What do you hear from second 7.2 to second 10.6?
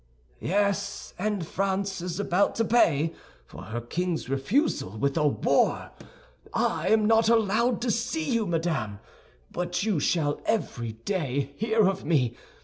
allowed to see you, madame, but you shall